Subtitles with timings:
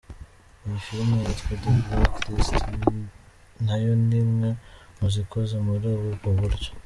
[0.65, 2.55] Iyi film yitwa The Blacklist
[3.65, 4.49] nayo ni imwe
[4.97, 6.69] mu zikoze muri ubwo buryo.